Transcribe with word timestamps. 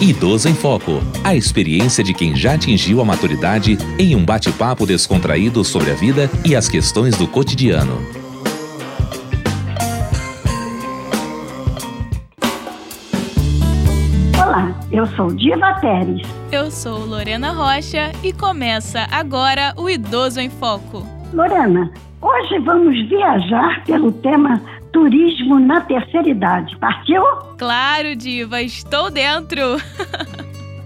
Idoso 0.00 0.48
em 0.48 0.54
Foco. 0.54 1.00
A 1.24 1.34
experiência 1.34 2.04
de 2.04 2.14
quem 2.14 2.36
já 2.36 2.54
atingiu 2.54 3.00
a 3.00 3.04
maturidade 3.04 3.76
em 3.98 4.14
um 4.14 4.24
bate-papo 4.24 4.86
descontraído 4.86 5.64
sobre 5.64 5.90
a 5.90 5.94
vida 5.94 6.30
e 6.46 6.54
as 6.54 6.68
questões 6.68 7.18
do 7.18 7.26
cotidiano. 7.26 7.98
Olá, 14.36 14.72
eu 14.92 15.04
sou 15.16 15.34
Diva 15.34 15.74
Teres. 15.80 16.24
Eu 16.52 16.70
sou 16.70 17.04
Lorena 17.04 17.50
Rocha 17.50 18.12
e 18.22 18.32
começa 18.32 19.04
agora 19.10 19.74
o 19.76 19.90
Idoso 19.90 20.38
em 20.38 20.48
Foco. 20.48 21.04
Lorena, 21.32 21.90
hoje 22.22 22.60
vamos 22.60 22.96
viajar 23.08 23.82
pelo 23.84 24.12
tema 24.12 24.62
turismo 24.92 25.58
na 25.58 25.80
terceira 25.80 26.28
idade. 26.28 26.76
Partiu? 26.78 27.22
Claro, 27.58 28.14
Diva, 28.16 28.62
estou 28.62 29.10
dentro. 29.10 29.76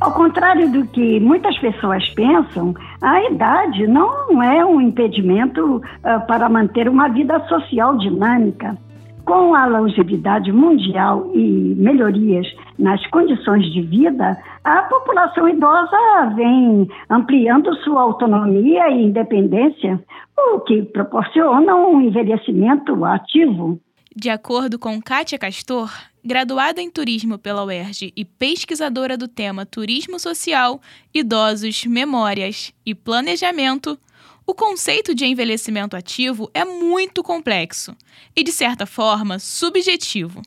Ao 0.02 0.10
contrário 0.10 0.68
do 0.68 0.84
que 0.88 1.20
muitas 1.20 1.56
pessoas 1.58 2.08
pensam, 2.10 2.74
a 3.00 3.22
idade 3.22 3.86
não 3.86 4.42
é 4.42 4.64
um 4.64 4.80
impedimento 4.80 5.76
uh, 5.76 6.26
para 6.26 6.48
manter 6.48 6.88
uma 6.88 7.08
vida 7.08 7.38
social 7.46 7.96
dinâmica. 7.98 8.76
Com 9.24 9.54
a 9.54 9.64
longevidade 9.66 10.50
mundial 10.50 11.30
e 11.32 11.76
melhorias 11.78 12.44
nas 12.76 13.06
condições 13.10 13.64
de 13.72 13.80
vida, 13.82 14.36
a 14.64 14.82
população 14.82 15.48
idosa 15.48 16.32
vem 16.34 16.88
ampliando 17.08 17.72
sua 17.76 18.02
autonomia 18.02 18.90
e 18.90 19.04
independência, 19.04 20.02
o 20.36 20.58
que 20.60 20.82
proporciona 20.82 21.76
um 21.76 22.00
envelhecimento 22.00 23.04
ativo. 23.04 23.78
De 24.14 24.28
acordo 24.28 24.78
com 24.78 25.00
Kátia 25.00 25.38
Castor, 25.38 25.90
graduada 26.22 26.82
em 26.82 26.90
turismo 26.90 27.38
pela 27.38 27.64
UERJ 27.64 28.12
e 28.14 28.26
pesquisadora 28.26 29.16
do 29.16 29.26
tema 29.26 29.64
Turismo 29.64 30.18
Social, 30.18 30.82
Idosos, 31.14 31.86
Memórias 31.86 32.74
e 32.84 32.94
Planejamento, 32.94 33.98
o 34.46 34.54
conceito 34.54 35.14
de 35.14 35.24
envelhecimento 35.24 35.96
ativo 35.96 36.50
é 36.52 36.62
muito 36.62 37.22
complexo 37.22 37.96
e, 38.36 38.44
de 38.44 38.52
certa 38.52 38.84
forma, 38.84 39.38
subjetivo. 39.38 40.42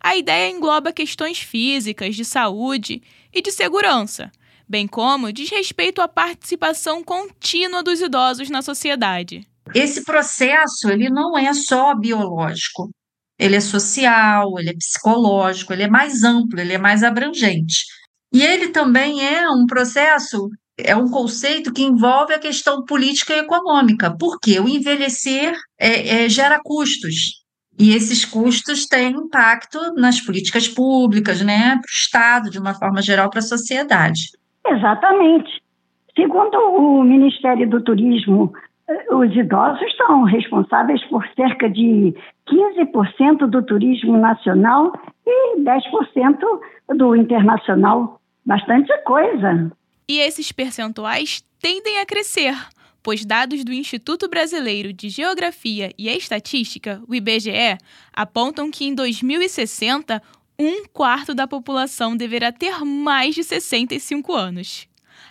A 0.00 0.16
ideia 0.16 0.50
engloba 0.50 0.92
questões 0.92 1.38
físicas, 1.38 2.16
de 2.16 2.24
saúde 2.24 3.00
e 3.32 3.40
de 3.40 3.52
segurança, 3.52 4.32
bem 4.68 4.88
como 4.88 5.32
diz 5.32 5.50
respeito 5.50 6.02
à 6.02 6.08
participação 6.08 7.04
contínua 7.04 7.80
dos 7.80 8.00
idosos 8.00 8.50
na 8.50 8.60
sociedade. 8.60 9.46
Esse 9.72 10.04
processo 10.04 10.90
ele 10.90 11.08
não 11.08 11.38
é 11.38 11.54
só 11.54 11.94
biológico, 11.94 12.90
ele 13.38 13.56
é 13.56 13.60
social, 13.60 14.58
ele 14.58 14.70
é 14.70 14.74
psicológico, 14.74 15.72
ele 15.72 15.82
é 15.82 15.88
mais 15.88 16.22
amplo, 16.22 16.60
ele 16.60 16.72
é 16.72 16.78
mais 16.78 17.02
abrangente. 17.02 17.84
E 18.32 18.42
ele 18.42 18.68
também 18.68 19.24
é 19.24 19.48
um 19.48 19.66
processo, 19.66 20.48
é 20.78 20.94
um 20.96 21.08
conceito 21.08 21.72
que 21.72 21.82
envolve 21.82 22.34
a 22.34 22.38
questão 22.38 22.84
política 22.84 23.34
e 23.34 23.40
econômica, 23.40 24.16
porque 24.18 24.58
o 24.58 24.68
envelhecer 24.68 25.54
é, 25.78 26.24
é, 26.24 26.28
gera 26.28 26.60
custos. 26.62 27.44
E 27.78 27.92
esses 27.92 28.24
custos 28.24 28.86
têm 28.86 29.10
impacto 29.12 29.78
nas 29.94 30.20
políticas 30.20 30.68
públicas, 30.68 31.42
né, 31.42 31.70
para 31.70 31.80
o 31.80 31.90
Estado, 31.90 32.50
de 32.50 32.58
uma 32.58 32.74
forma 32.74 33.02
geral, 33.02 33.28
para 33.30 33.40
a 33.40 33.42
sociedade. 33.42 34.30
Exatamente. 34.66 35.62
Segundo 36.16 36.56
o 36.56 37.02
Ministério 37.02 37.68
do 37.68 37.82
Turismo 37.82 38.52
os 39.10 39.34
idosos 39.34 39.96
são 39.96 40.24
responsáveis 40.24 41.02
por 41.04 41.26
cerca 41.34 41.68
de 41.70 42.14
15% 42.48 43.46
do 43.46 43.62
turismo 43.62 44.16
nacional 44.18 44.92
e 45.26 45.60
10% 45.60 46.60
do 46.96 47.16
internacional. 47.16 48.20
Bastante 48.44 48.92
coisa. 49.04 49.72
E 50.08 50.18
esses 50.18 50.52
percentuais 50.52 51.42
tendem 51.60 51.98
a 51.98 52.04
crescer, 52.04 52.54
pois 53.02 53.24
dados 53.24 53.64
do 53.64 53.72
Instituto 53.72 54.28
Brasileiro 54.28 54.92
de 54.92 55.08
Geografia 55.08 55.90
e 55.96 56.08
Estatística, 56.08 57.02
o 57.08 57.14
IBGE, 57.14 57.78
apontam 58.12 58.70
que 58.70 58.84
em 58.84 58.94
2060, 58.94 60.20
um 60.58 60.86
quarto 60.92 61.34
da 61.34 61.48
população 61.48 62.14
deverá 62.14 62.52
ter 62.52 62.84
mais 62.84 63.34
de 63.34 63.42
65 63.42 64.32
anos. 64.34 64.86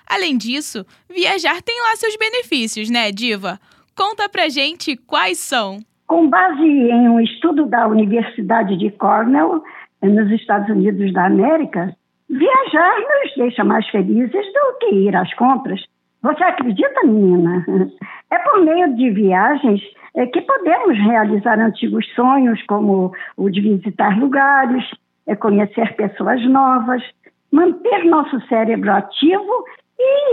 Além 0.09 0.37
disso, 0.37 0.85
viajar 1.09 1.61
tem 1.61 1.79
lá 1.81 1.95
seus 1.95 2.15
benefícios, 2.17 2.89
né, 2.89 3.11
Diva? 3.11 3.59
Conta 3.95 4.27
pra 4.27 4.49
gente 4.49 4.97
quais 4.97 5.39
são. 5.39 5.79
Com 6.07 6.29
base 6.29 6.63
em 6.63 7.09
um 7.09 7.19
estudo 7.19 7.65
da 7.65 7.87
Universidade 7.87 8.77
de 8.77 8.91
Cornell, 8.91 9.63
nos 10.01 10.31
Estados 10.31 10.69
Unidos 10.69 11.13
da 11.13 11.25
América, 11.25 11.95
viajar 12.29 12.95
nos 12.99 13.35
deixa 13.37 13.63
mais 13.63 13.87
felizes 13.89 14.31
do 14.31 14.77
que 14.79 14.95
ir 14.95 15.15
às 15.15 15.33
compras. 15.35 15.81
Você 16.21 16.43
acredita, 16.43 17.05
menina? 17.05 17.65
É 18.31 18.39
por 18.39 18.63
meio 18.63 18.95
de 18.95 19.11
viagens 19.11 19.81
é, 20.15 20.25
que 20.25 20.41
podemos 20.41 20.97
realizar 20.97 21.59
antigos 21.59 22.07
sonhos, 22.15 22.61
como 22.63 23.13
o 23.35 23.49
de 23.49 23.61
visitar 23.61 24.17
lugares, 24.17 24.83
é, 25.27 25.35
conhecer 25.35 25.95
pessoas 25.95 26.43
novas, 26.47 27.03
manter 27.51 28.05
nosso 28.05 28.39
cérebro 28.47 28.91
ativo 28.91 29.65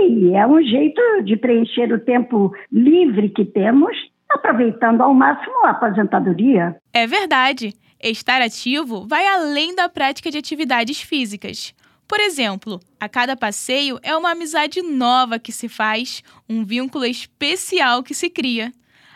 e 0.03 0.34
é 0.34 0.47
um 0.47 0.62
jeito 0.62 1.00
de 1.25 1.36
preencher 1.36 1.92
o 1.92 2.00
tempo 2.00 2.53
livre 2.70 3.28
que 3.28 3.44
temos, 3.44 3.97
aproveitando 4.28 5.00
ao 5.00 5.14
máximo 5.14 5.64
a 5.64 5.70
aposentadoria. 5.70 6.76
É 6.92 7.06
verdade. 7.06 7.75
Estar 8.03 8.41
ativo 8.41 9.06
vai 9.06 9.26
além 9.26 9.75
da 9.75 9.88
prática 9.88 10.30
de 10.30 10.38
atividades 10.38 11.03
físicas. 11.03 11.75
Por 12.09 12.19
exemplo, 12.19 12.80
a 12.98 13.09
cada 13.09 13.36
passeio 13.36 14.00
é 14.03 14.16
uma 14.16 14.32
amizade 14.32 14.82
nova 14.82 15.38
que 15.38 15.53
se 15.53 15.69
faz, 15.69 16.25
um 16.48 16.64
vínculo 16.64 17.04
especial 17.04 18.03
que 18.03 18.14
se 18.14 18.28
cria. 18.30 18.72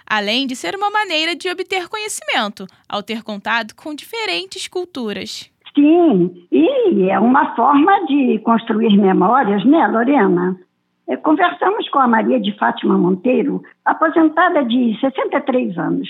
Além 0.07 0.47
de 0.47 0.55
ser 0.55 0.77
uma 0.77 0.91
maneira 0.91 1.35
de 1.35 1.49
obter 1.49 1.89
conhecimento, 1.89 2.67
ao 2.89 3.03
ter 3.03 3.23
contato 3.23 3.75
com 3.75 3.95
diferentes 3.95 4.69
culturas. 4.69 5.51
Sim, 5.75 6.47
e 6.53 7.11
é 7.11 7.19
uma 7.19 7.55
forma 7.57 8.07
de 8.07 8.39
construir 8.41 8.97
memórias, 8.97 9.65
né, 9.65 9.87
Lorena? 9.89 10.57
É, 11.09 11.17
conversamos 11.17 11.89
com 11.91 11.99
a 11.99 12.07
Maria 12.07 12.41
de 12.41 12.57
Fátima 12.57 12.97
Monteiro, 12.97 13.63
aposentada 13.85 14.65
de 14.65 14.97
63 15.01 15.77
anos, 15.77 16.09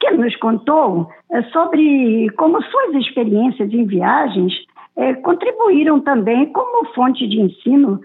que 0.00 0.10
nos 0.10 0.36
contou 0.36 1.08
é, 1.30 1.42
sobre 1.44 2.28
como 2.36 2.60
suas 2.62 2.94
experiências 2.96 3.72
em 3.72 3.86
viagens 3.86 4.52
é, 4.96 5.14
contribuíram 5.14 6.00
também 6.00 6.52
como 6.52 6.86
fonte 6.92 7.26
de 7.26 7.40
ensino, 7.40 8.00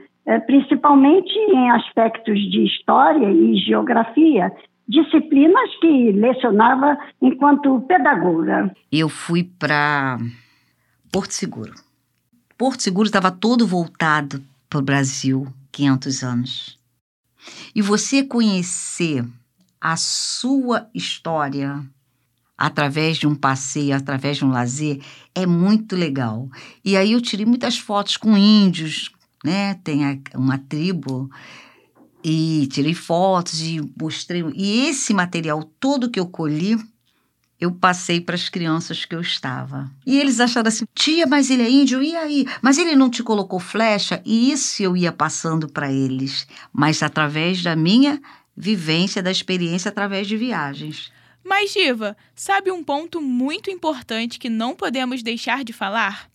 principalmente 0.45 1.33
em 1.33 1.71
aspectos 1.71 2.39
de 2.51 2.63
história 2.63 3.31
e 3.31 3.55
geografia, 3.57 4.51
disciplinas 4.87 5.75
que 5.79 6.11
lecionava 6.11 6.97
enquanto 7.19 7.81
pedagoga. 7.81 8.71
Eu 8.91 9.09
fui 9.09 9.43
para 9.43 10.17
Porto 11.11 11.31
Seguro. 11.33 11.73
Porto 12.57 12.83
Seguro 12.83 13.07
estava 13.07 13.31
todo 13.31 13.65
voltado 13.65 14.43
para 14.69 14.79
o 14.79 14.83
Brasil, 14.83 15.51
500 15.71 16.23
anos. 16.23 16.79
E 17.73 17.81
você 17.81 18.23
conhecer 18.23 19.25
a 19.81 19.97
sua 19.97 20.87
história 20.93 21.83
através 22.57 23.17
de 23.17 23.25
um 23.25 23.33
passeio, 23.33 23.95
através 23.95 24.37
de 24.37 24.45
um 24.45 24.51
lazer, 24.51 25.01
é 25.33 25.45
muito 25.47 25.95
legal. 25.95 26.49
E 26.83 26.95
aí 26.95 27.13
eu 27.13 27.21
tirei 27.21 27.45
muitas 27.45 27.77
fotos 27.77 28.17
com 28.17 28.37
índios, 28.37 29.09
né? 29.43 29.75
Tem 29.75 30.21
uma 30.35 30.57
tribo 30.57 31.29
e 32.23 32.67
tirei 32.71 32.93
fotos 32.93 33.61
e 33.61 33.81
mostrei. 33.99 34.43
E 34.53 34.87
esse 34.87 35.13
material 35.13 35.63
todo 35.79 36.09
que 36.09 36.19
eu 36.19 36.27
colhi 36.27 36.77
eu 37.59 37.71
passei 37.71 38.21
para 38.21 38.35
as 38.35 38.47
crianças 38.47 39.03
que 39.03 39.13
eu 39.13 39.21
estava. 39.21 39.91
E 40.05 40.19
eles 40.19 40.39
acharam 40.39 40.69
assim: 40.69 40.85
tia, 40.95 41.27
mas 41.27 41.49
ele 41.49 41.63
é 41.63 41.69
índio, 41.69 42.01
e 42.01 42.15
aí? 42.15 42.45
Mas 42.61 42.77
ele 42.77 42.95
não 42.95 43.09
te 43.09 43.21
colocou 43.21 43.59
flecha? 43.59 44.21
E 44.25 44.51
isso 44.51 44.81
eu 44.81 44.95
ia 44.95 45.11
passando 45.11 45.67
para 45.67 45.91
eles, 45.91 46.47
mas 46.71 47.03
através 47.03 47.61
da 47.61 47.75
minha 47.75 48.21
vivência, 48.55 49.21
da 49.21 49.31
experiência, 49.31 49.89
através 49.89 50.27
de 50.27 50.37
viagens. 50.37 51.11
Mas, 51.43 51.71
Diva, 51.71 52.15
sabe 52.35 52.71
um 52.71 52.83
ponto 52.83 53.21
muito 53.21 53.71
importante 53.71 54.37
que 54.37 54.49
não 54.49 54.75
podemos 54.75 55.23
deixar 55.23 55.63
de 55.63 55.73
falar? 55.73 56.29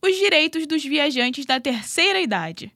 Os 0.00 0.16
direitos 0.16 0.66
dos 0.66 0.84
viajantes 0.84 1.46
da 1.46 1.60
terceira 1.60 2.20
idade. 2.20 2.72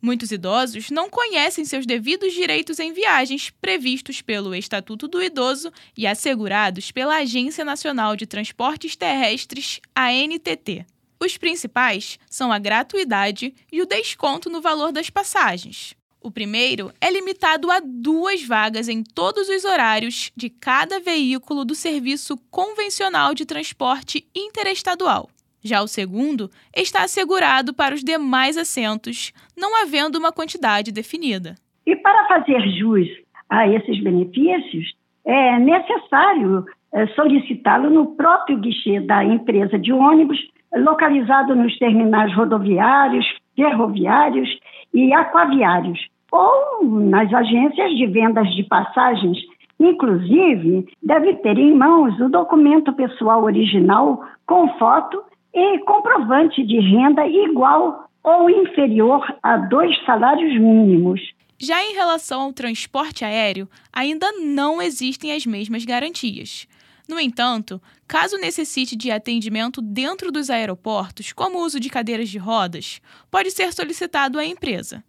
Muitos 0.00 0.30
idosos 0.30 0.90
não 0.90 1.08
conhecem 1.08 1.64
seus 1.64 1.86
devidos 1.86 2.32
direitos 2.32 2.78
em 2.78 2.92
viagens 2.92 3.50
previstos 3.50 4.20
pelo 4.20 4.54
Estatuto 4.54 5.08
do 5.08 5.22
Idoso 5.22 5.72
e 5.96 6.06
assegurados 6.06 6.92
pela 6.92 7.16
Agência 7.16 7.64
Nacional 7.64 8.14
de 8.14 8.26
Transportes 8.26 8.94
Terrestres, 8.94 9.80
ANTT. 9.96 10.86
Os 11.18 11.36
principais 11.36 12.18
são 12.28 12.52
a 12.52 12.58
gratuidade 12.58 13.54
e 13.72 13.80
o 13.80 13.86
desconto 13.86 14.50
no 14.50 14.60
valor 14.60 14.92
das 14.92 15.08
passagens. 15.08 15.94
O 16.20 16.30
primeiro 16.30 16.92
é 17.00 17.10
limitado 17.10 17.70
a 17.70 17.80
duas 17.80 18.42
vagas 18.42 18.88
em 18.88 19.02
todos 19.02 19.48
os 19.48 19.64
horários 19.64 20.32
de 20.36 20.50
cada 20.50 20.98
veículo 21.00 21.64
do 21.64 21.74
serviço 21.74 22.36
convencional 22.50 23.32
de 23.32 23.46
transporte 23.46 24.26
interestadual. 24.34 25.30
Já 25.66 25.82
o 25.82 25.88
segundo 25.88 26.48
está 26.74 27.02
assegurado 27.02 27.74
para 27.74 27.92
os 27.92 28.04
demais 28.04 28.56
assentos, 28.56 29.32
não 29.56 29.82
havendo 29.82 30.16
uma 30.16 30.30
quantidade 30.30 30.92
definida. 30.92 31.56
E 31.84 31.96
para 31.96 32.28
fazer 32.28 32.60
jus 32.78 33.08
a 33.50 33.66
esses 33.66 34.00
benefícios, 34.00 34.94
é 35.24 35.58
necessário 35.58 36.64
é, 36.92 37.06
solicitá-lo 37.08 37.90
no 37.90 38.14
próprio 38.14 38.58
guichê 38.58 39.00
da 39.00 39.24
empresa 39.24 39.76
de 39.76 39.92
ônibus, 39.92 40.38
localizado 40.72 41.56
nos 41.56 41.76
terminais 41.78 42.32
rodoviários, 42.32 43.26
ferroviários 43.56 44.48
e 44.94 45.12
aquaviários, 45.12 45.98
ou 46.30 46.84
nas 46.84 47.32
agências 47.34 47.90
de 47.96 48.06
vendas 48.06 48.48
de 48.54 48.62
passagens. 48.62 49.36
Inclusive, 49.80 50.86
deve 51.02 51.34
ter 51.36 51.58
em 51.58 51.74
mãos 51.74 52.18
o 52.20 52.28
documento 52.28 52.92
pessoal 52.92 53.42
original 53.42 54.22
com 54.46 54.68
foto 54.78 55.25
e 55.56 55.78
comprovante 55.78 56.62
de 56.62 56.78
renda 56.78 57.26
igual 57.26 58.10
ou 58.22 58.50
inferior 58.50 59.24
a 59.42 59.56
dois 59.56 59.96
salários 60.04 60.52
mínimos. 60.60 61.20
Já 61.58 61.82
em 61.82 61.94
relação 61.94 62.42
ao 62.42 62.52
transporte 62.52 63.24
aéreo, 63.24 63.66
ainda 63.90 64.30
não 64.32 64.82
existem 64.82 65.32
as 65.32 65.46
mesmas 65.46 65.86
garantias. 65.86 66.68
No 67.08 67.18
entanto, 67.18 67.80
caso 68.06 68.36
necessite 68.36 68.94
de 68.94 69.10
atendimento 69.10 69.80
dentro 69.80 70.30
dos 70.30 70.50
aeroportos, 70.50 71.32
como 71.32 71.58
o 71.58 71.64
uso 71.64 71.80
de 71.80 71.88
cadeiras 71.88 72.28
de 72.28 72.36
rodas, 72.36 73.00
pode 73.30 73.50
ser 73.50 73.72
solicitado 73.72 74.38
à 74.38 74.44
empresa. 74.44 75.02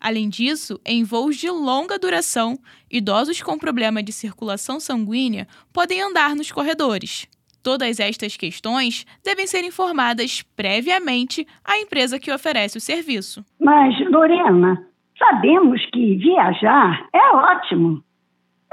Além 0.00 0.30
disso, 0.30 0.80
em 0.86 1.04
voos 1.04 1.36
de 1.36 1.50
longa 1.50 1.98
duração, 1.98 2.58
idosos 2.90 3.42
com 3.42 3.58
problema 3.58 4.02
de 4.02 4.12
circulação 4.12 4.80
sanguínea 4.80 5.46
podem 5.70 6.00
andar 6.00 6.34
nos 6.34 6.50
corredores. 6.50 7.28
Todas 7.62 8.00
estas 8.00 8.36
questões 8.36 9.04
devem 9.24 9.46
ser 9.46 9.64
informadas 9.64 10.42
previamente 10.56 11.46
à 11.64 11.78
empresa 11.78 12.18
que 12.18 12.32
oferece 12.32 12.78
o 12.78 12.80
serviço. 12.80 13.44
Mas, 13.60 13.94
Lorena, 14.10 14.86
sabemos 15.18 15.84
que 15.92 16.16
viajar 16.16 17.06
é 17.12 17.34
ótimo. 17.34 18.02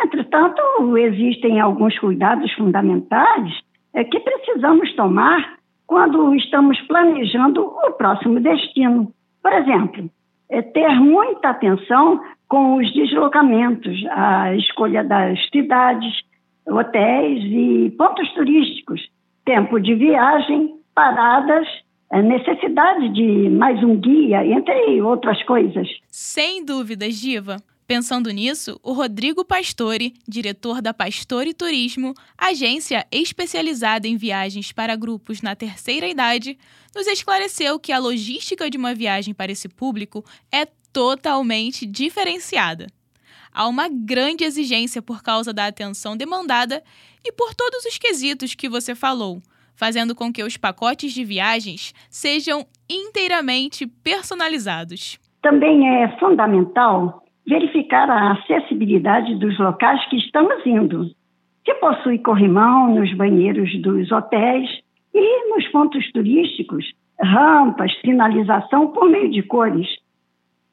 Entretanto, 0.01 0.97
existem 0.97 1.59
alguns 1.59 1.97
cuidados 1.99 2.51
fundamentais 2.53 3.51
é, 3.93 4.03
que 4.03 4.19
precisamos 4.19 4.93
tomar 4.95 5.57
quando 5.87 6.35
estamos 6.35 6.79
planejando 6.81 7.65
o 7.65 7.91
próximo 7.93 8.39
destino. 8.39 9.11
Por 9.41 9.53
exemplo, 9.53 10.09
é 10.49 10.61
ter 10.61 10.89
muita 10.99 11.49
atenção 11.49 12.21
com 12.47 12.77
os 12.77 12.93
deslocamentos, 12.93 13.97
a 14.11 14.53
escolha 14.55 15.03
das 15.03 15.39
cidades, 15.49 16.21
hotéis 16.67 17.43
e 17.43 17.89
pontos 17.97 18.31
turísticos, 18.33 19.01
tempo 19.45 19.79
de 19.79 19.95
viagem, 19.95 20.75
paradas, 20.93 21.67
necessidade 22.11 23.09
de 23.09 23.49
mais 23.49 23.83
um 23.83 23.95
guia, 23.95 24.45
entre 24.45 25.01
outras 25.01 25.41
coisas. 25.43 25.87
Sem 26.09 26.63
dúvidas, 26.63 27.15
Diva. 27.15 27.57
Pensando 27.87 28.29
nisso, 28.31 28.77
o 28.83 28.91
Rodrigo 28.91 29.45
Pastore, 29.45 30.13
diretor 30.27 30.81
da 30.81 30.93
Pastore 30.93 31.53
Turismo, 31.53 32.13
agência 32.37 33.07
especializada 33.09 34.09
em 34.09 34.17
viagens 34.17 34.73
para 34.73 34.93
grupos 34.97 35.41
na 35.41 35.55
terceira 35.55 36.05
idade, 36.05 36.57
nos 36.93 37.07
esclareceu 37.07 37.79
que 37.79 37.93
a 37.93 37.97
logística 37.97 38.69
de 38.69 38.77
uma 38.77 38.93
viagem 38.93 39.33
para 39.33 39.53
esse 39.53 39.69
público 39.69 40.21
é 40.51 40.67
totalmente 40.91 41.85
diferenciada. 41.85 42.87
Há 43.59 43.67
uma 43.67 43.89
grande 43.89 44.43
exigência 44.43 45.01
por 45.01 45.23
causa 45.23 45.51
da 45.51 45.65
atenção 45.65 46.15
demandada 46.15 46.83
e 47.25 47.31
por 47.31 47.55
todos 47.55 47.85
os 47.85 47.97
quesitos 47.97 48.53
que 48.53 48.69
você 48.69 48.93
falou, 48.93 49.39
fazendo 49.75 50.13
com 50.13 50.31
que 50.31 50.43
os 50.43 50.57
pacotes 50.57 51.11
de 51.11 51.23
viagens 51.23 51.91
sejam 52.07 52.67
inteiramente 52.87 53.87
personalizados. 53.87 55.17
Também 55.41 55.89
é 56.03 56.19
fundamental 56.19 57.23
verificar 57.47 58.07
a 58.11 58.33
acessibilidade 58.33 59.33
dos 59.39 59.57
locais 59.57 60.07
que 60.07 60.17
estamos 60.17 60.63
indo. 60.63 61.09
Se 61.65 61.73
possui 61.79 62.19
corrimão 62.19 62.93
nos 62.93 63.11
banheiros 63.15 63.75
dos 63.81 64.11
hotéis 64.11 64.69
e 65.15 65.49
nos 65.49 65.67
pontos 65.69 66.11
turísticos, 66.11 66.93
rampas, 67.19 67.91
sinalização 68.01 68.89
por 68.89 69.09
meio 69.09 69.31
de 69.31 69.41
cores. 69.41 69.87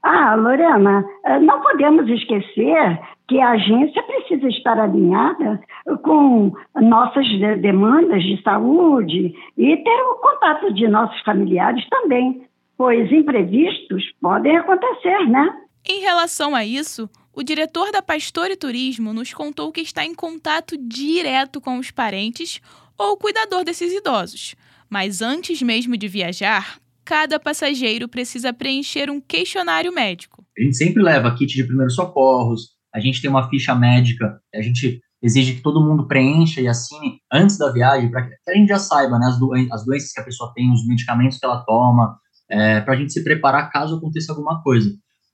Ah, 0.06 0.34
Lorena, 0.34 1.02
eh, 1.24 1.40
não 1.40 1.62
podemos 1.62 2.06
esquecer 2.10 3.00
que 3.26 3.40
a 3.40 3.52
agência 3.52 4.02
precisa 4.02 4.48
estar 4.48 4.78
alinhada 4.78 5.58
com 6.02 6.52
nossas 6.74 7.26
demandas 7.62 8.22
de 8.22 8.42
saúde 8.42 9.34
e 9.56 9.76
ter 9.78 10.02
o 10.02 10.16
contato 10.16 10.74
de 10.74 10.86
nossos 10.88 11.18
familiares 11.22 11.88
também, 11.88 12.46
pois 12.76 13.10
imprevistos 13.10 14.04
podem 14.20 14.58
acontecer, 14.58 15.26
né? 15.26 15.58
Em 15.88 16.00
relação 16.02 16.54
a 16.54 16.66
isso, 16.66 17.08
o 17.34 17.42
diretor 17.42 17.90
da 17.90 18.02
Pastore 18.02 18.56
Turismo 18.56 19.14
nos 19.14 19.32
contou 19.32 19.72
que 19.72 19.80
está 19.80 20.04
em 20.04 20.14
contato 20.14 20.76
direto 20.76 21.62
com 21.62 21.78
os 21.78 21.90
parentes 21.90 22.60
ou 22.98 23.16
cuidador 23.16 23.64
desses 23.64 23.90
idosos. 23.90 24.54
Mas 24.90 25.22
antes 25.22 25.62
mesmo 25.62 25.96
de 25.96 26.08
viajar, 26.08 26.78
cada 27.04 27.38
passageiro 27.38 28.08
precisa 28.08 28.52
preencher 28.52 29.10
um 29.10 29.20
questionário 29.20 29.92
médico. 29.92 30.44
A 30.58 30.62
gente 30.62 30.76
sempre 30.76 31.02
leva 31.02 31.34
kit 31.34 31.54
de 31.54 31.64
primeiros 31.64 31.94
socorros, 31.94 32.70
a 32.94 33.00
gente 33.00 33.20
tem 33.20 33.28
uma 33.28 33.48
ficha 33.48 33.74
médica, 33.74 34.40
a 34.54 34.62
gente 34.62 35.00
exige 35.22 35.54
que 35.54 35.62
todo 35.62 35.84
mundo 35.84 36.06
preencha 36.06 36.60
e 36.60 36.68
assine 36.68 37.18
antes 37.32 37.56
da 37.58 37.72
viagem, 37.72 38.10
para 38.10 38.26
que 38.26 38.34
a 38.48 38.54
gente 38.54 38.68
já 38.68 38.78
saiba 38.78 39.18
né, 39.18 39.26
as, 39.26 39.38
as 39.72 39.84
doenças 39.84 40.12
que 40.12 40.20
a 40.20 40.24
pessoa 40.24 40.52
tem, 40.54 40.72
os 40.72 40.86
medicamentos 40.86 41.38
que 41.38 41.44
ela 41.44 41.64
toma, 41.64 42.16
é, 42.50 42.80
para 42.80 42.94
a 42.94 42.96
gente 42.96 43.12
se 43.12 43.24
preparar 43.24 43.70
caso 43.70 43.96
aconteça 43.96 44.32
alguma 44.32 44.62
coisa. 44.62 44.90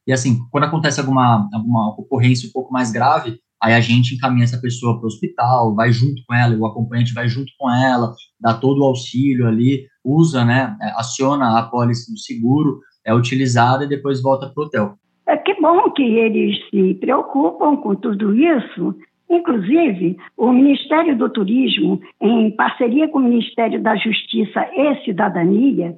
E 0.06 0.12
assim, 0.12 0.38
quando 0.50 0.64
acontece 0.64 1.00
alguma, 1.00 1.48
alguma 1.52 1.90
ocorrência 1.90 2.48
um 2.48 2.52
pouco 2.52 2.72
mais 2.72 2.90
grave, 2.90 3.38
aí 3.62 3.74
a 3.74 3.80
gente 3.80 4.14
encaminha 4.14 4.44
essa 4.44 4.60
pessoa 4.60 4.96
para 4.96 5.04
o 5.04 5.06
hospital, 5.06 5.74
vai 5.74 5.92
junto 5.92 6.22
com 6.26 6.34
ela, 6.34 6.56
o 6.56 6.66
acompanhante 6.66 7.12
vai 7.12 7.28
junto 7.28 7.52
com 7.58 7.70
ela, 7.70 8.12
dá 8.40 8.54
todo 8.54 8.80
o 8.80 8.84
auxílio 8.84 9.46
ali, 9.46 9.86
usa, 10.04 10.44
né, 10.44 10.76
é, 10.80 10.90
aciona 10.98 11.58
a 11.58 11.62
pólice 11.62 12.10
do 12.10 12.18
seguro, 12.18 12.80
é 13.04 13.14
utilizada 13.14 13.84
e 13.84 13.88
depois 13.88 14.22
volta 14.22 14.48
para 14.48 14.62
o 14.62 14.66
hotel. 14.66 14.94
É 15.26 15.36
que 15.36 15.54
bom 15.60 15.90
que 15.90 16.02
eles 16.02 16.58
se 16.70 16.94
preocupam 16.94 17.76
com 17.76 17.94
tudo 17.94 18.34
isso. 18.34 18.94
Inclusive, 19.28 20.16
o 20.36 20.50
Ministério 20.50 21.16
do 21.16 21.28
Turismo, 21.28 22.00
em 22.20 22.50
parceria 22.50 23.08
com 23.08 23.20
o 23.20 23.22
Ministério 23.22 23.80
da 23.80 23.94
Justiça 23.94 24.66
e 24.74 25.04
Cidadania, 25.04 25.96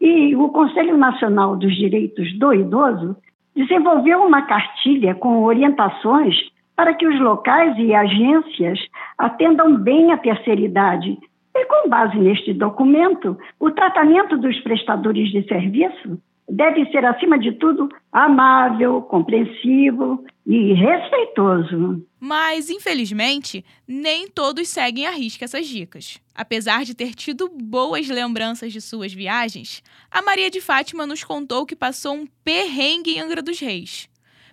e 0.00 0.34
o 0.34 0.48
Conselho 0.48 0.96
Nacional 0.96 1.56
dos 1.56 1.76
Direitos 1.76 2.36
do 2.40 2.52
Idoso, 2.52 3.16
desenvolveu 3.54 4.22
uma 4.22 4.42
cartilha 4.42 5.14
com 5.14 5.44
orientações 5.44 6.34
para 6.82 6.94
que 6.94 7.06
os 7.06 7.20
locais 7.20 7.78
e 7.78 7.94
agências 7.94 8.76
atendam 9.16 9.76
bem 9.76 10.10
a 10.10 10.18
terceira 10.18 10.60
idade. 10.60 11.16
E, 11.54 11.64
com 11.66 11.88
base 11.88 12.18
neste 12.18 12.52
documento, 12.52 13.38
o 13.60 13.70
tratamento 13.70 14.36
dos 14.36 14.58
prestadores 14.62 15.30
de 15.30 15.46
serviço 15.46 16.20
deve 16.48 16.84
ser, 16.86 17.04
acima 17.04 17.38
de 17.38 17.52
tudo, 17.52 17.88
amável, 18.10 19.00
compreensivo 19.02 20.24
e 20.44 20.72
respeitoso. 20.72 22.04
Mas, 22.18 22.68
infelizmente, 22.68 23.64
nem 23.86 24.26
todos 24.26 24.66
seguem 24.66 25.06
à 25.06 25.12
risca 25.12 25.44
essas 25.44 25.68
dicas. 25.68 26.20
Apesar 26.34 26.82
de 26.82 26.96
ter 26.96 27.14
tido 27.14 27.48
boas 27.48 28.08
lembranças 28.08 28.72
de 28.72 28.80
suas 28.80 29.14
viagens, 29.14 29.84
a 30.10 30.20
Maria 30.20 30.50
de 30.50 30.60
Fátima 30.60 31.06
nos 31.06 31.22
contou 31.22 31.64
que 31.64 31.76
passou 31.76 32.14
um 32.16 32.26
perrengue 32.42 33.12
em 33.12 33.20
Angra 33.20 33.40
dos 33.40 33.60
Reis. 33.60 34.10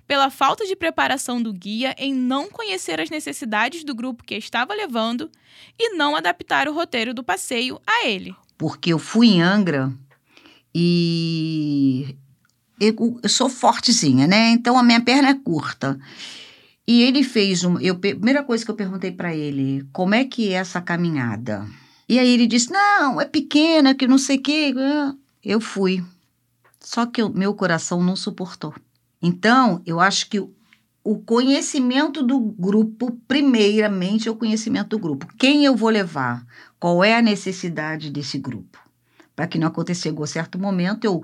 Pela 0.09 0.31
falta 0.31 0.65
de 0.65 0.75
preparação 0.75 1.39
do 1.39 1.53
guia 1.53 1.93
em 1.95 2.15
não 2.15 2.49
conhecer 2.49 2.99
as 2.99 3.11
necessidades 3.11 3.83
do 3.83 3.93
grupo 3.93 4.23
que 4.23 4.33
estava 4.33 4.73
levando 4.73 5.29
e 5.77 5.95
não 5.95 6.15
adaptar 6.15 6.67
o 6.67 6.73
roteiro 6.73 7.13
do 7.13 7.23
passeio 7.23 7.79
a 7.85 8.07
ele. 8.07 8.35
Porque 8.57 8.91
eu 8.91 8.97
fui 8.97 9.27
em 9.27 9.43
Angra 9.43 9.93
e 10.73 12.15
eu, 12.81 13.19
eu, 13.21 13.29
sou 13.29 13.49
fortezinha, 13.49 14.25
né? 14.25 14.49
Então 14.49 14.79
a 14.79 14.81
minha 14.81 14.99
perna 14.99 15.29
é 15.29 15.35
curta. 15.35 15.99
E 16.87 17.03
ele 17.03 17.23
fez 17.23 17.63
um. 17.63 17.77
Eu, 17.79 17.99
primeira 17.99 18.43
coisa 18.43 18.65
que 18.65 18.71
eu 18.71 18.75
perguntei 18.75 19.11
para 19.11 19.35
ele, 19.35 19.87
como 19.93 20.15
é 20.15 20.25
que 20.25 20.49
é 20.49 20.53
essa 20.53 20.81
caminhada? 20.81 21.67
E 22.09 22.17
aí 22.17 22.29
ele 22.29 22.47
disse: 22.47 22.71
não, 22.71 23.21
é 23.21 23.25
pequena, 23.25 23.93
que 23.93 24.07
não 24.07 24.17
sei 24.17 24.37
o 24.37 24.41
quê. 24.41 24.73
Eu 25.45 25.61
fui. 25.61 26.03
Só 26.79 27.05
que 27.05 27.21
o 27.21 27.29
meu 27.29 27.53
coração 27.53 28.01
não 28.01 28.15
suportou. 28.15 28.73
Então, 29.21 29.81
eu 29.85 29.99
acho 29.99 30.29
que 30.29 30.39
o 30.39 31.17
conhecimento 31.25 32.23
do 32.23 32.39
grupo, 32.39 33.17
primeiramente, 33.27 34.27
é 34.27 34.31
o 34.31 34.35
conhecimento 34.35 34.89
do 34.89 34.99
grupo. 34.99 35.27
Quem 35.38 35.65
eu 35.65 35.75
vou 35.75 35.89
levar? 35.89 36.43
Qual 36.79 37.03
é 37.03 37.15
a 37.15 37.21
necessidade 37.21 38.11
desse 38.11 38.38
grupo? 38.38 38.79
para 39.39 39.47
que 39.47 39.57
não 39.57 39.69
acontecesse. 39.69 40.09
Chegou 40.09 40.27
certo 40.27 40.59
momento, 40.59 41.05
eu 41.05 41.21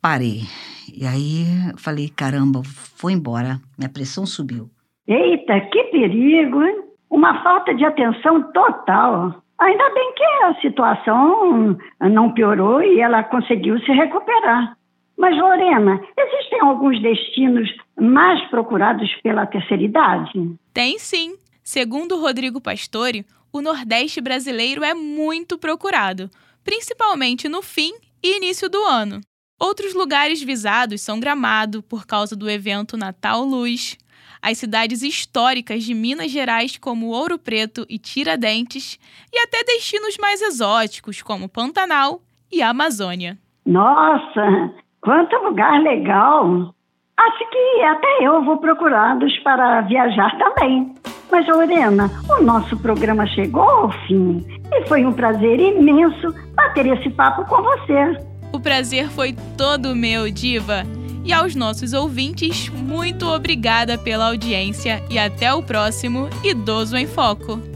parei. 0.00 0.40
E 0.88 1.06
aí 1.06 1.44
falei, 1.76 2.08
caramba, 2.08 2.62
foi 2.64 3.12
embora. 3.12 3.60
Minha 3.76 3.90
pressão 3.90 4.24
subiu. 4.24 4.70
Eita, 5.06 5.60
que 5.70 5.84
perigo, 5.84 6.62
hein? 6.64 6.82
Uma 7.10 7.42
falta 7.42 7.74
de 7.74 7.84
atenção 7.84 8.50
total. 8.52 9.34
Ainda 9.58 9.90
bem 9.94 10.14
que 10.16 10.24
a 10.46 10.54
situação 10.62 11.76
não 12.00 12.32
piorou 12.32 12.82
e 12.82 13.00
ela 13.00 13.22
conseguiu 13.22 13.78
se 13.80 13.92
recuperar. 13.92 14.74
Mas, 15.16 15.36
Lorena, 15.36 16.00
existem 16.16 16.60
alguns 16.60 17.00
destinos 17.00 17.68
mais 17.98 18.42
procurados 18.50 19.08
pela 19.22 19.46
terceira 19.46 19.82
idade? 19.82 20.56
Tem 20.72 20.98
sim. 20.98 21.36
Segundo 21.62 22.20
Rodrigo 22.20 22.60
Pastore, 22.60 23.24
o 23.52 23.62
Nordeste 23.62 24.20
brasileiro 24.20 24.84
é 24.84 24.92
muito 24.92 25.56
procurado, 25.56 26.28
principalmente 26.64 27.48
no 27.48 27.62
fim 27.62 27.92
e 28.22 28.36
início 28.36 28.68
do 28.68 28.82
ano. 28.84 29.20
Outros 29.58 29.94
lugares 29.94 30.42
visados 30.42 31.00
são 31.00 31.20
Gramado, 31.20 31.82
por 31.82 32.06
causa 32.06 32.34
do 32.34 32.50
evento 32.50 32.96
Natal 32.96 33.44
Luz, 33.44 33.96
as 34.42 34.58
cidades 34.58 35.02
históricas 35.02 35.84
de 35.84 35.94
Minas 35.94 36.30
Gerais, 36.30 36.76
como 36.76 37.06
Ouro 37.06 37.38
Preto 37.38 37.86
e 37.88 37.98
Tiradentes, 37.98 38.98
e 39.32 39.38
até 39.38 39.64
destinos 39.64 40.18
mais 40.18 40.42
exóticos, 40.42 41.22
como 41.22 41.48
Pantanal 41.48 42.20
e 42.52 42.60
Amazônia. 42.60 43.38
Nossa, 43.64 44.74
quanto 45.04 45.36
lugar 45.36 45.80
legal! 45.82 46.74
Acho 47.16 47.50
que 47.50 47.82
até 47.82 48.26
eu 48.26 48.42
vou 48.42 48.56
procurá-los 48.56 49.38
para 49.40 49.82
viajar 49.82 50.36
também. 50.36 50.92
Mas, 51.30 51.46
Lorena, 51.46 52.10
o 52.28 52.42
nosso 52.42 52.76
programa 52.78 53.26
chegou 53.26 53.62
ao 53.62 53.92
fim 54.06 54.44
e 54.72 54.88
foi 54.88 55.04
um 55.04 55.12
prazer 55.12 55.60
imenso 55.60 56.34
bater 56.54 56.86
esse 56.86 57.08
papo 57.10 57.44
com 57.44 57.62
você. 57.62 58.18
O 58.52 58.58
prazer 58.58 59.08
foi 59.10 59.34
todo 59.56 59.94
meu, 59.94 60.30
Diva. 60.30 60.82
E 61.24 61.32
aos 61.32 61.54
nossos 61.54 61.92
ouvintes, 61.92 62.68
muito 62.68 63.26
obrigada 63.26 63.96
pela 63.96 64.26
audiência 64.26 65.02
e 65.08 65.18
até 65.18 65.54
o 65.54 65.62
próximo 65.62 66.28
Idoso 66.42 66.96
em 66.96 67.06
Foco. 67.06 67.73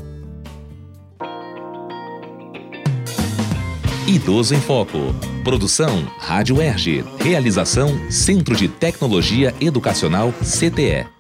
Idoso 4.09 4.55
em 4.55 4.61
Foco. 4.63 5.15
Produção 5.45 6.03
Rádio 6.19 6.63
Erge. 6.63 7.05
Realização 7.19 8.11
Centro 8.11 8.57
de 8.57 8.67
Tecnologia 8.67 9.55
Educacional 9.61 10.33
CTE. 10.41 11.18